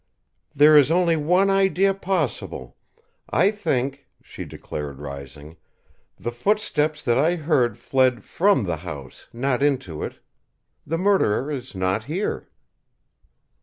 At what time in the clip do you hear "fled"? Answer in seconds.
7.77-8.23